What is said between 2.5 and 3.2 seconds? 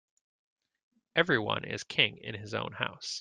own house.